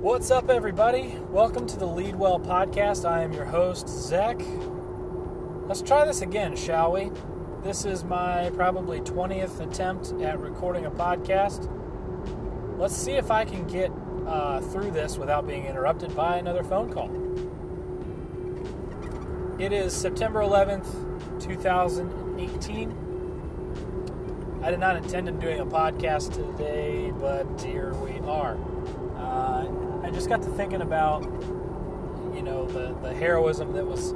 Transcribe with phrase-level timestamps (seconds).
[0.00, 1.18] What's up, everybody?
[1.28, 3.06] Welcome to the Lead Well podcast.
[3.06, 4.40] I am your host, Zach.
[5.66, 7.10] Let's try this again, shall we?
[7.62, 11.68] This is my probably 20th attempt at recording a podcast.
[12.78, 13.92] Let's see if I can get
[14.26, 17.10] uh, through this without being interrupted by another phone call.
[19.60, 22.96] It is September 11th, 2018.
[24.62, 28.56] I did not intend on doing a podcast today, but here we are.
[29.14, 29.66] Uh,
[30.10, 31.22] I just got to thinking about,
[32.34, 34.10] you know, the, the heroism that was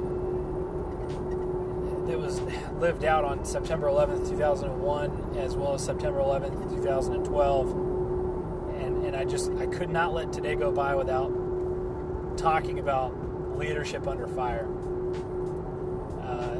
[2.09, 2.41] that was
[2.81, 7.71] lived out on September 11th, 2001, as well as September 11th, 2012,
[8.81, 11.29] and and I just I could not let today go by without
[12.37, 14.67] talking about leadership under fire.
[16.21, 16.59] Uh,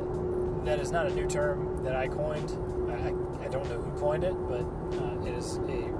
[0.63, 2.51] that is not a new term that I coined.
[2.89, 3.09] I,
[3.43, 4.61] I don't know who coined it, but
[4.97, 5.91] uh, it is a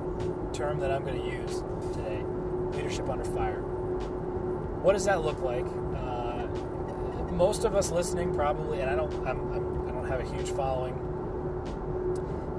[0.54, 1.62] term that I'm going to use
[1.92, 2.24] today
[2.86, 3.62] leadership under fire.
[4.84, 5.66] What does that look like?
[5.96, 6.46] Uh,
[7.32, 10.52] most of us listening probably, and I don't, I'm, I'm, I don't have a huge
[10.52, 10.94] following,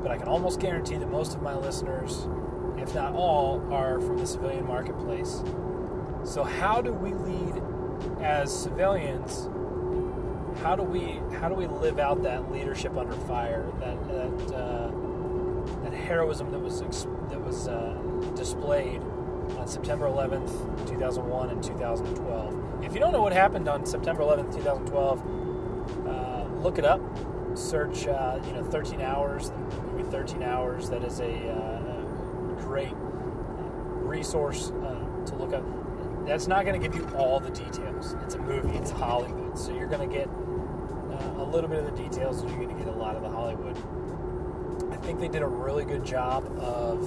[0.03, 2.27] but I can almost guarantee that most of my listeners,
[2.77, 5.45] if not all, are from the civilian marketplace.
[6.25, 7.63] So, how do we lead
[8.21, 9.49] as civilians?
[10.61, 14.91] How do we how do we live out that leadership under fire, that that uh,
[15.85, 17.95] that heroism that was that was uh,
[18.35, 19.03] displayed
[19.59, 22.85] on September 11th, 2001 and 2012.
[22.85, 27.01] If you don't know what happened on September 11th, 2012, uh, look it up.
[27.55, 29.51] Search, uh, you know, 13 Hours,
[29.93, 30.91] movie 13 Hours.
[30.91, 31.87] That is a uh,
[32.61, 35.65] great resource uh, to look up.
[36.27, 38.15] That's not going to give you all the details.
[38.25, 38.77] It's a movie.
[38.77, 42.51] It's Hollywood, so you're going to get uh, a little bit of the details, and
[42.51, 43.77] you're going to get a lot of the Hollywood.
[44.93, 47.01] I think they did a really good job of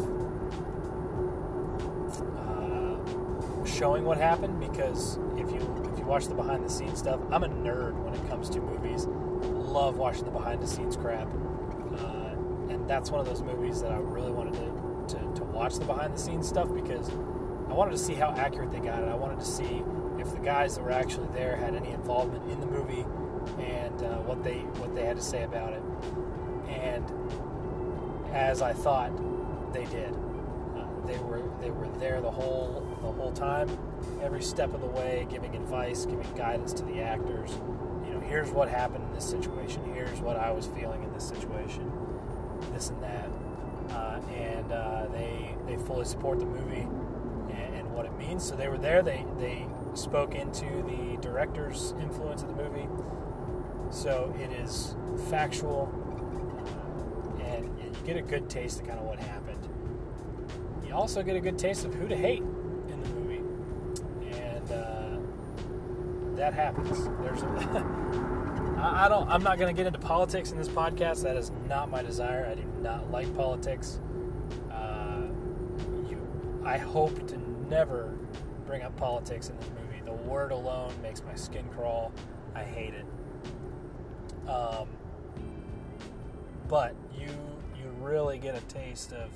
[3.79, 7.43] showing what happened because if you if you watch the behind the scenes stuff, I'm
[7.43, 9.07] a nerd when it comes to movies.
[9.07, 11.29] Love watching the behind the scenes crap,
[11.97, 12.35] uh,
[12.69, 15.85] and that's one of those movies that I really wanted to, to, to watch the
[15.85, 17.09] behind the scenes stuff because
[17.69, 19.07] I wanted to see how accurate they got it.
[19.07, 19.81] I wanted to see
[20.17, 23.05] if the guys that were actually there had any involvement in the movie
[23.63, 25.81] and uh, what they what they had to say about it.
[26.67, 27.05] And
[28.33, 29.11] as I thought,
[29.71, 30.13] they did
[31.09, 33.69] they were they were there the whole the whole time,
[34.21, 37.51] every step of the way, giving advice, giving guidance to the actors.
[38.05, 39.93] You know, here's what happened in this situation.
[39.93, 41.91] Here's what I was feeling in this situation.
[42.73, 43.29] This and that,
[43.91, 46.87] uh, and uh, they they fully support the movie
[47.51, 48.43] and, and, what it means.
[48.43, 49.01] So they were there.
[49.01, 49.65] They they
[49.95, 52.87] spoke into the director's influence of the movie.
[53.89, 54.95] So it is
[55.29, 55.89] factual,
[57.39, 59.67] and, and you get a good taste of kind of what happened
[60.89, 63.43] you also get a good taste of who to hate in the movie,
[64.35, 65.17] and uh,
[66.35, 67.07] that happens.
[67.21, 71.21] There's, a, I don't, I'm not going to get into politics in this podcast.
[71.21, 72.47] That is not my desire.
[72.51, 73.99] I do not like politics.
[74.71, 75.27] Uh,
[76.09, 76.17] you,
[76.65, 77.37] I hope to
[77.69, 78.17] never
[78.65, 80.01] bring up politics in this movie.
[80.03, 82.11] The word alone makes my skin crawl.
[82.55, 83.05] I hate it.
[84.49, 84.87] Um,
[86.67, 87.27] but you,
[87.77, 89.29] you really get a taste of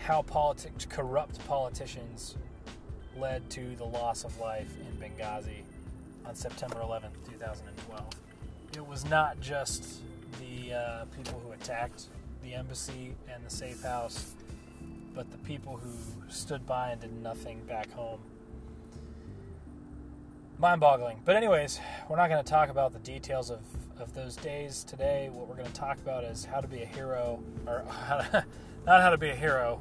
[0.00, 2.36] how politics, corrupt politicians,
[3.16, 5.62] led to the loss of life in Benghazi
[6.26, 8.04] on September 11th, 2012.
[8.74, 10.00] It was not just
[10.40, 12.04] the uh, people who attacked
[12.42, 14.34] the embassy and the safe house,
[15.14, 15.92] but the people who
[16.30, 18.20] stood by and did nothing back home.
[20.58, 21.20] Mind boggling.
[21.24, 23.60] But, anyways, we're not going to talk about the details of,
[23.98, 25.30] of those days today.
[25.32, 28.44] What we're going to talk about is how to be a hero, or how to,
[28.86, 29.80] not how to be a hero,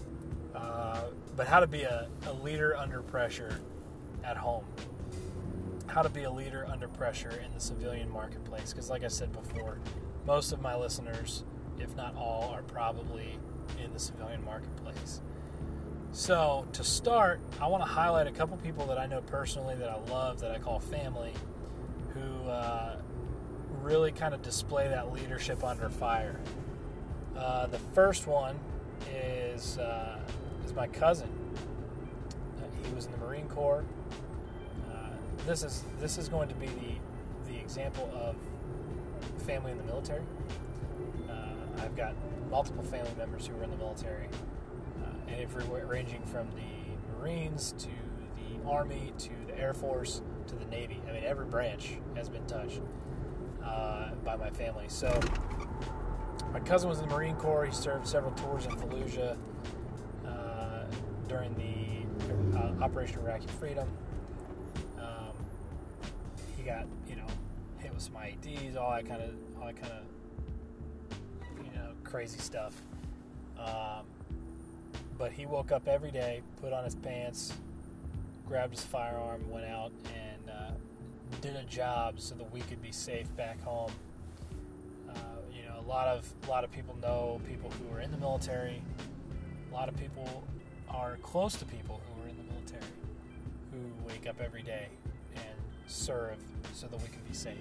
[0.56, 1.02] uh,
[1.36, 3.60] but how to be a, a leader under pressure
[4.24, 4.66] at home.
[5.88, 8.72] How to be a leader under pressure in the civilian marketplace.
[8.72, 9.80] Because, like I said before,
[10.26, 11.44] most of my listeners,
[11.80, 13.40] if not all, are probably
[13.84, 15.22] in the civilian marketplace.
[16.12, 19.90] So, to start, I want to highlight a couple people that I know personally that
[19.90, 21.34] I love, that I call family,
[22.14, 22.98] who uh,
[23.82, 26.40] really kind of display that leadership under fire.
[27.36, 28.60] Uh, the first one
[29.12, 30.20] is uh,
[30.66, 31.30] is my cousin.
[32.58, 33.84] Uh, he was in the Marine Corps.
[34.92, 35.10] Uh,
[35.46, 38.36] this is this is going to be the the example of
[39.44, 40.24] family in the military.
[41.30, 42.14] Uh, I've got
[42.50, 44.28] multiple family members who were in the military,
[45.04, 47.90] uh, and everywhere ranging from the Marines to
[48.38, 51.02] the Army to the Air Force to the Navy.
[51.08, 52.82] I mean, every branch has been touched
[53.64, 54.86] uh, by my family.
[54.88, 55.20] So
[56.54, 57.66] my cousin was in the Marine Corps.
[57.66, 59.38] He served several tours in Fallujah
[60.26, 60.84] uh,
[61.28, 63.88] during the uh, Operation Iraqi Freedom.
[65.00, 65.34] Um,
[66.58, 67.28] he got you know
[67.80, 72.40] hit with some IEDs, all that kind of all that kind of you know crazy
[72.40, 72.82] stuff.
[73.58, 74.06] Um,
[75.18, 77.54] but he woke up every day, put on his pants,
[78.48, 80.72] grabbed his firearm, went out and uh,
[81.42, 83.92] did a job so that we could be safe back home.
[85.90, 88.82] Lot of a lot of people know people who are in the military.
[89.72, 90.44] A lot of people
[90.88, 92.92] are close to people who are in the military,
[93.72, 94.88] who wake up every day
[95.36, 95.56] and
[95.88, 96.38] serve
[96.74, 97.56] so that we can be safe.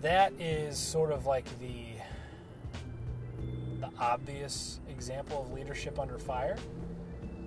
[0.00, 1.74] That is sort of like the
[3.80, 6.56] the obvious example of leadership under fire.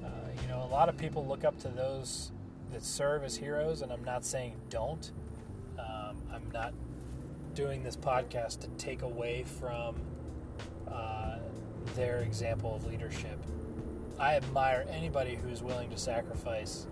[0.04, 0.08] Uh,
[0.42, 2.32] you know, a lot of people look up to those
[2.72, 5.12] that serve as heroes, and I'm not saying don't.
[5.80, 6.74] Um, I'm not
[7.54, 9.96] doing this podcast to take away from
[10.90, 11.38] uh,
[11.96, 13.38] their example of leadership.
[14.20, 16.88] I admire anybody who's willing to sacrifice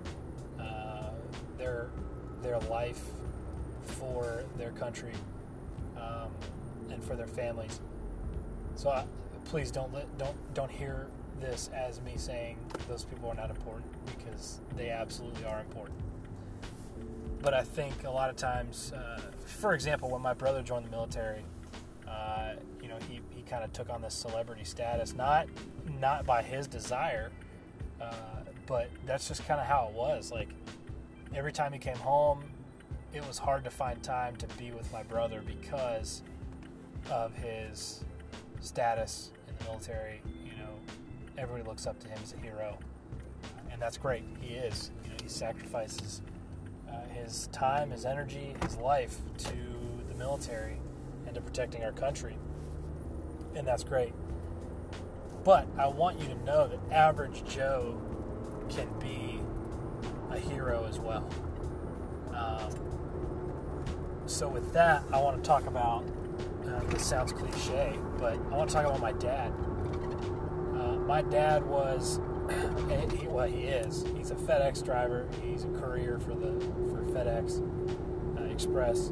[0.60, 1.12] uh,
[1.58, 1.90] their
[2.42, 3.02] their life
[3.84, 5.12] for their country
[5.98, 6.32] um,
[6.90, 7.82] and for their families.
[8.76, 9.06] So I,
[9.46, 11.08] please don't let, don't don't hear
[11.40, 12.58] this as me saying
[12.88, 16.00] those people are not important because they absolutely are important.
[17.42, 20.92] But I think a lot of times, uh, for example, when my brother joined the
[20.92, 21.44] military,
[22.07, 25.48] uh, you know, he, he kind of took on this celebrity status, not
[26.00, 27.31] not by his desire,
[28.00, 28.13] uh,
[28.68, 30.31] but that's just kind of how it was.
[30.31, 30.50] Like
[31.36, 32.44] every time he came home,
[33.13, 36.22] it was hard to find time to be with my brother because
[37.10, 38.04] of his
[38.62, 40.22] status in the military.
[40.46, 40.74] You know,
[41.38, 42.78] everybody looks up to him as a hero,
[43.72, 44.24] and that's great.
[44.40, 44.92] He is.
[45.04, 46.22] You know, he sacrifices
[46.91, 49.53] uh, his time, his energy, his life to
[50.07, 50.77] the military
[51.25, 52.38] and to protecting our country,
[53.56, 54.13] and that's great.
[55.44, 58.00] But I want you to know that average Joe
[58.69, 59.39] can be
[60.31, 61.27] a hero as well.
[62.33, 62.71] Um,
[64.25, 66.06] so with that, I want to talk about.
[66.65, 69.51] Uh, this sounds cliche, but I want to talk about my dad.
[70.74, 72.19] Uh, my dad was,
[72.50, 74.06] he, well, he is.
[74.18, 75.28] He's a FedEx driver.
[75.44, 76.60] He's a courier for the
[76.90, 77.62] for FedEx
[78.40, 79.12] uh, Express.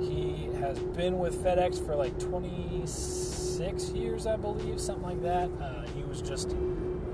[0.00, 5.50] He has been with FedEx for like 26 years, I believe, something like that.
[5.60, 6.52] Uh, he was just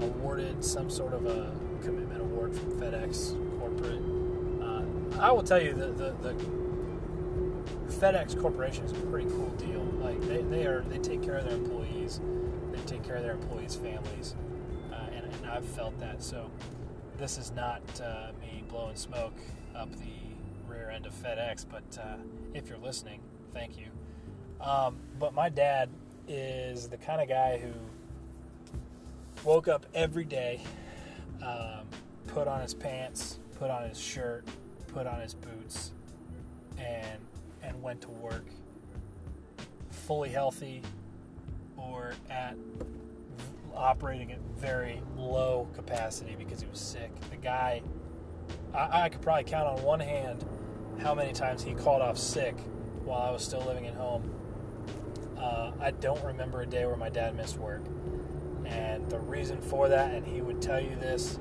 [0.00, 4.00] awarded some sort of a commitment award from FedEx corporate.
[4.62, 6.35] Uh, I will tell you the, the, the
[7.88, 9.81] FedEx Corporation is a pretty cool deal.
[10.00, 12.20] Like they, they are they take care of their employees,
[12.73, 14.57] they take care of their employees' families, and, and
[15.50, 16.23] I've felt that.
[16.23, 16.50] So
[17.17, 19.37] this is not uh, me blowing smoke
[19.75, 22.17] up the rear end of FedEx, but uh,
[22.55, 23.21] if you're listening,
[23.53, 23.87] thank you.
[24.61, 25.89] Um, but my dad
[26.27, 27.73] is the kind of guy who
[29.45, 30.61] woke up every day,
[31.43, 31.87] um,
[32.27, 34.44] put on his pants, put on his shirt,
[34.89, 35.93] put on his boots,
[36.79, 37.21] and
[37.62, 38.44] and went to work
[39.91, 40.83] fully healthy
[41.77, 42.56] or at
[43.75, 47.11] operating at very low capacity because he was sick.
[47.31, 47.82] The guy,
[48.75, 50.44] I, I, could probably count on one hand
[51.00, 52.56] how many times he called off sick
[53.05, 54.35] while I was still living at home.
[55.38, 57.82] Uh, I don't remember a day where my dad missed work.
[58.67, 61.38] And the reason for that, and he would tell you this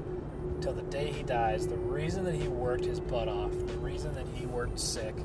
[0.62, 4.14] till the day he dies, the reason that he worked his butt off, the reason
[4.16, 5.16] that he worked sick,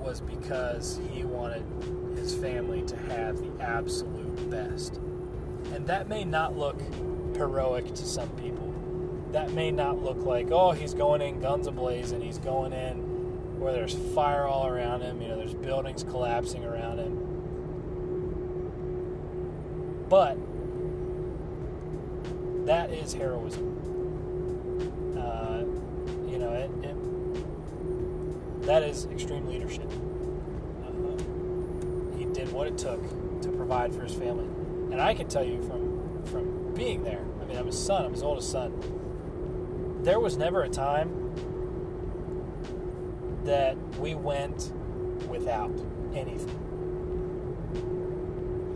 [0.00, 1.64] was because he wanted
[2.16, 4.98] his family to have the absolute best.
[5.72, 6.80] And that may not look
[7.36, 8.74] heroic to some people.
[9.32, 13.10] That may not look like, oh, he's going in guns ablaze and he's going in
[13.60, 17.26] where there's fire all around him, you know, there's buildings collapsing around him.
[20.08, 20.38] But
[22.66, 23.76] that is heroism.
[25.16, 25.64] Uh,
[26.30, 26.96] you know, it, it
[28.66, 29.90] that is extreme leadership.
[30.84, 31.22] Uh,
[32.16, 33.02] he did what it took
[33.42, 34.48] to provide for his family,
[34.90, 37.24] and I can tell you from from being there.
[37.40, 38.04] I mean, I'm his son.
[38.04, 40.00] I'm his oldest son.
[40.02, 41.32] There was never a time
[43.44, 44.72] that we went
[45.28, 45.72] without
[46.14, 46.66] anything.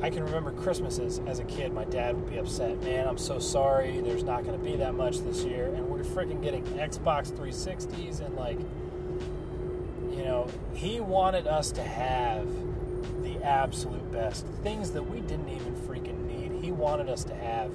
[0.03, 1.73] I can remember Christmases as a kid.
[1.73, 2.83] My dad would be upset.
[2.83, 4.01] Man, I'm so sorry.
[4.03, 8.21] There's not going to be that much this year, and we're freaking getting Xbox 360s
[8.21, 8.59] and like
[10.17, 12.47] you know, he wanted us to have
[13.23, 15.75] the absolute best things that we didn't even
[16.85, 17.73] wanted us to have.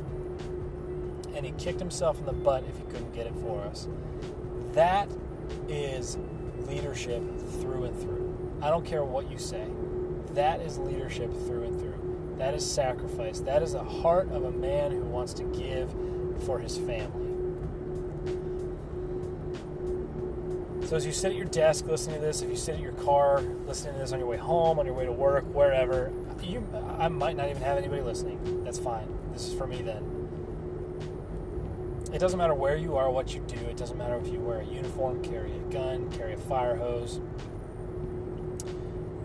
[1.35, 3.87] And he kicked himself in the butt if he couldn't get it for us.
[4.73, 5.09] That
[5.67, 6.17] is
[6.67, 7.23] leadership
[7.59, 8.59] through and through.
[8.61, 9.65] I don't care what you say.
[10.33, 12.35] That is leadership through and through.
[12.37, 13.39] That is sacrifice.
[13.39, 15.89] That is the heart of a man who wants to give
[16.45, 17.25] for his family.
[20.87, 22.93] So, as you sit at your desk listening to this, if you sit at your
[22.93, 26.11] car listening to this on your way home, on your way to work, wherever,
[26.41, 26.65] you,
[26.97, 29.07] I might not even have anybody listening that's fine.
[29.33, 30.03] This is for me then.
[32.13, 33.55] It doesn't matter where you are, what you do.
[33.55, 37.19] It doesn't matter if you wear a uniform, carry a gun, carry a fire hose,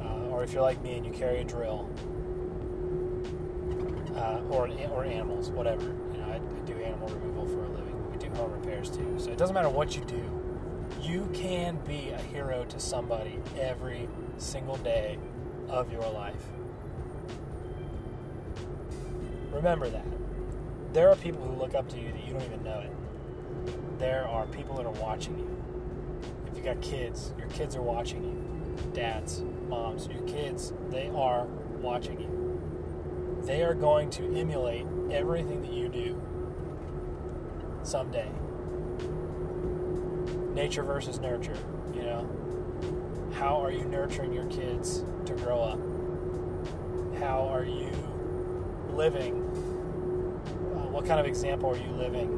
[0.00, 1.90] uh, or if you're like me and you carry a drill,
[4.16, 5.94] uh, or or animals, whatever.
[6.14, 8.10] You know, I, I do animal removal for a living.
[8.12, 9.14] We do home repairs too.
[9.18, 10.22] So it doesn't matter what you do.
[11.02, 14.08] You can be a hero to somebody every
[14.38, 15.18] single day
[15.68, 16.46] of your life.
[19.54, 20.04] Remember that.
[20.92, 23.98] There are people who look up to you that you don't even know it.
[24.00, 25.48] There are people that are watching you.
[26.50, 28.92] If you got kids, your kids are watching you.
[28.92, 31.46] Dads, moms, your kids, they are
[31.80, 33.40] watching you.
[33.44, 36.20] They are going to emulate everything that you do
[37.84, 38.28] someday.
[40.52, 41.56] Nature versus nurture,
[41.94, 42.28] you know?
[43.34, 45.78] How are you nurturing your kids to grow up?
[47.20, 47.92] How are you
[48.90, 49.43] living
[51.04, 52.30] what kind of example are you living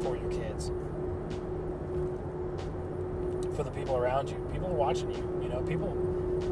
[0.00, 0.70] for your kids?
[3.56, 4.36] For the people around you.
[4.52, 5.40] People are watching you.
[5.42, 5.88] You know, people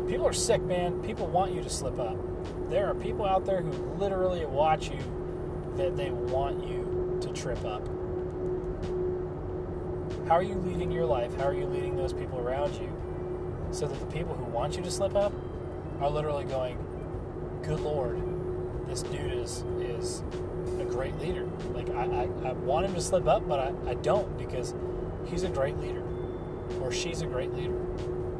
[0.08, 1.00] people are sick, man.
[1.00, 2.16] People want you to slip up.
[2.70, 4.98] There are people out there who literally watch you
[5.76, 7.86] that they want you to trip up.
[10.26, 11.36] How are you leading your life?
[11.36, 12.92] How are you leading those people around you?
[13.70, 15.32] So that the people who want you to slip up
[16.00, 16.78] are literally going,
[17.62, 18.20] Good Lord,
[18.88, 20.24] this dude is is
[20.84, 21.48] a great leader.
[21.74, 24.74] Like I, I, I want him to slip up, but I, I don't because
[25.26, 26.02] he's a great leader.
[26.80, 27.78] Or she's a great leader.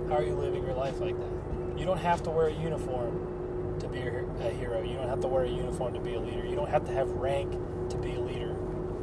[0.09, 1.79] How are you living your life like that?
[1.79, 4.83] You don't have to wear a uniform to be a hero.
[4.83, 6.47] You don't have to wear a uniform to be a leader.
[6.47, 7.53] You don't have to have rank
[7.91, 8.57] to be a leader.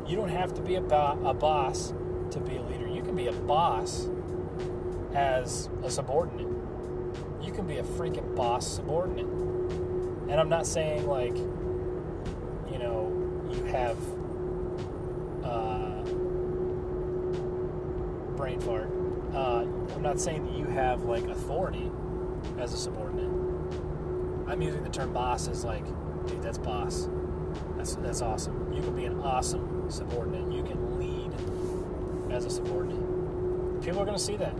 [0.07, 1.93] You don't have to be a, bo- a boss
[2.31, 2.88] to be a leader.
[2.88, 4.07] You can be a boss
[5.13, 6.48] as a subordinate.
[7.41, 9.25] You can be a freaking boss subordinate.
[9.25, 11.36] And I'm not saying like
[13.72, 13.98] have
[15.44, 16.01] uh,
[18.36, 18.90] brain fart.
[19.34, 21.90] Uh, I'm not saying that you have like authority
[22.60, 23.30] as a subordinate.
[24.48, 25.86] I'm using the term boss as like,
[26.28, 27.08] dude, that's boss.
[27.78, 28.74] That's that's awesome.
[28.74, 30.51] You can be an awesome subordinate.
[30.51, 31.32] You can lead
[32.32, 33.00] as a subordinate.
[33.82, 34.56] People are going to see that.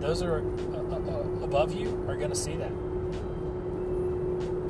[0.00, 2.72] Those are uh, uh, uh above you are going to see that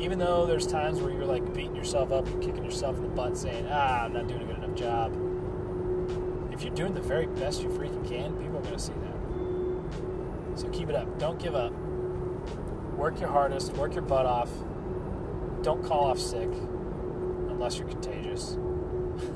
[0.01, 3.09] even though there's times where you're like beating yourself up and kicking yourself in the
[3.09, 5.13] butt saying, ah, I'm not doing a good enough job.
[6.53, 10.59] If you're doing the very best you freaking can, people are going to see that.
[10.59, 11.19] So keep it up.
[11.19, 11.73] Don't give up.
[12.97, 13.75] Work your hardest.
[13.75, 14.51] Work your butt off.
[15.63, 18.57] Don't call off sick unless you're contagious.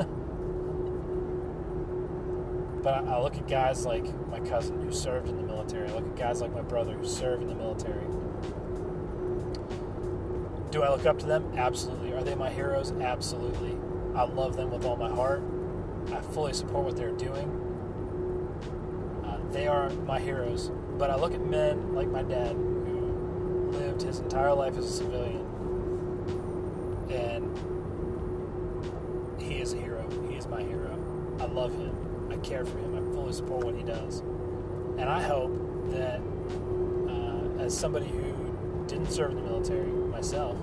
[2.82, 5.90] but I, I look at guys like my cousin who served in the military.
[5.90, 8.04] I look at guys like my brother who served in the military
[10.74, 11.52] do I look up to them?
[11.56, 12.12] Absolutely.
[12.14, 12.90] Are they my heroes?
[12.90, 13.78] Absolutely.
[14.16, 15.40] I love them with all my heart.
[16.12, 17.48] I fully support what they're doing.
[19.24, 20.72] Uh, they are my heroes.
[20.98, 24.92] But I look at men like my dad, who lived his entire life as a
[24.92, 25.46] civilian,
[27.08, 27.56] and
[29.40, 30.04] he is a hero.
[30.28, 30.98] He is my hero.
[31.38, 32.28] I love him.
[32.32, 32.96] I care for him.
[32.96, 34.24] I fully support what he does.
[34.98, 35.52] And I hope
[35.92, 36.20] that
[37.08, 38.53] uh, as somebody who
[39.10, 40.56] serve in the military myself.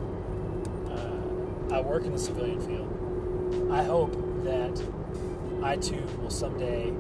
[0.89, 3.71] Uh, I work in the civilian field.
[3.71, 4.83] I hope that
[5.63, 6.91] I too will someday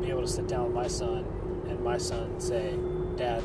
[0.00, 1.24] be able to sit down with my son
[1.68, 2.76] and my son say,
[3.16, 3.42] Dad,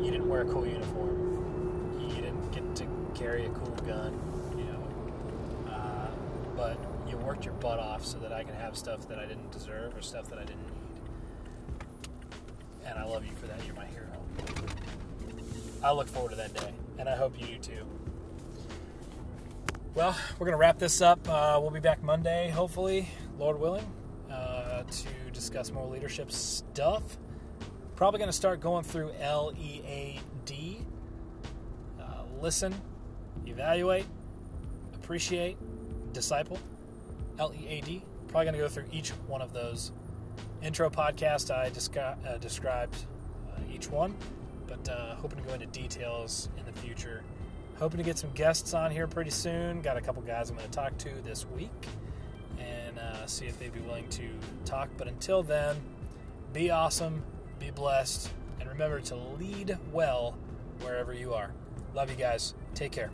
[0.00, 2.00] you didn't wear a cool uniform.
[2.00, 4.18] You didn't get to carry a cool gun,
[4.56, 5.72] you know.
[5.72, 6.10] Uh,
[6.56, 6.78] but
[7.08, 9.96] you worked your butt off so that I can have stuff that I didn't deserve
[9.96, 10.70] or stuff that I didn't need.
[12.86, 13.64] And I love you for that.
[13.66, 14.19] You're my hero.
[15.82, 17.86] I look forward to that day, and I hope you do too.
[19.94, 21.26] Well, we're going to wrap this up.
[21.28, 23.08] Uh, we'll be back Monday, hopefully,
[23.38, 23.90] Lord willing,
[24.30, 27.02] uh, to discuss more leadership stuff.
[27.96, 30.78] Probably going to start going through L E A D.
[31.98, 32.74] Uh, listen,
[33.46, 34.06] evaluate,
[34.94, 35.56] appreciate,
[36.12, 36.58] disciple.
[37.38, 38.04] L E A D.
[38.28, 39.92] Probably going to go through each one of those
[40.62, 41.66] intro podcasts I
[42.28, 42.96] uh, described
[43.50, 44.14] uh, each one
[44.70, 47.22] but uh, hoping to go into details in the future.
[47.78, 49.82] Hoping to get some guests on here pretty soon.
[49.82, 51.86] Got a couple guys I'm going to talk to this week
[52.58, 54.28] and uh, see if they'd be willing to
[54.64, 54.88] talk.
[54.96, 55.76] But until then,
[56.52, 57.22] be awesome,
[57.58, 60.36] be blessed, and remember to lead well
[60.80, 61.52] wherever you are.
[61.94, 62.54] Love you guys.
[62.74, 63.10] Take care.